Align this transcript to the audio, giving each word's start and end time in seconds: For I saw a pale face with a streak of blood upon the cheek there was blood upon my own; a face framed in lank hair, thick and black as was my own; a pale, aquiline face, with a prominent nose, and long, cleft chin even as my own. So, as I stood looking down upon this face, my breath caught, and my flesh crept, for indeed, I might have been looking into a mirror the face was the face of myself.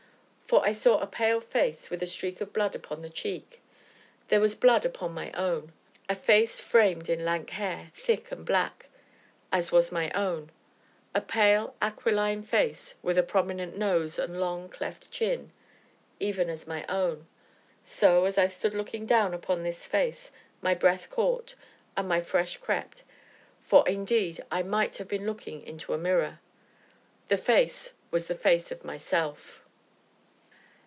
For 0.51 0.65
I 0.65 0.73
saw 0.73 0.99
a 0.99 1.07
pale 1.07 1.39
face 1.39 1.89
with 1.89 2.03
a 2.03 2.05
streak 2.05 2.41
of 2.41 2.51
blood 2.51 2.75
upon 2.75 3.01
the 3.01 3.09
cheek 3.09 3.61
there 4.27 4.41
was 4.41 4.53
blood 4.53 4.83
upon 4.83 5.13
my 5.13 5.31
own; 5.31 5.71
a 6.09 6.13
face 6.15 6.59
framed 6.59 7.07
in 7.07 7.23
lank 7.23 7.51
hair, 7.51 7.91
thick 7.95 8.33
and 8.33 8.45
black 8.45 8.87
as 9.53 9.71
was 9.71 9.93
my 9.93 10.11
own; 10.11 10.51
a 11.15 11.21
pale, 11.21 11.73
aquiline 11.81 12.43
face, 12.43 12.95
with 13.01 13.17
a 13.17 13.23
prominent 13.23 13.77
nose, 13.77 14.19
and 14.19 14.41
long, 14.41 14.67
cleft 14.67 15.09
chin 15.09 15.53
even 16.19 16.49
as 16.49 16.67
my 16.67 16.85
own. 16.89 17.27
So, 17.85 18.25
as 18.25 18.37
I 18.37 18.47
stood 18.47 18.73
looking 18.75 19.05
down 19.05 19.33
upon 19.33 19.63
this 19.63 19.85
face, 19.85 20.33
my 20.61 20.73
breath 20.75 21.09
caught, 21.09 21.55
and 21.95 22.09
my 22.09 22.19
flesh 22.19 22.57
crept, 22.57 23.03
for 23.61 23.87
indeed, 23.87 24.43
I 24.51 24.63
might 24.63 24.97
have 24.97 25.07
been 25.07 25.25
looking 25.25 25.65
into 25.65 25.93
a 25.93 25.97
mirror 25.97 26.41
the 27.29 27.37
face 27.37 27.93
was 28.11 28.25
the 28.25 28.35
face 28.35 28.69
of 28.69 28.83
myself. 28.83 29.59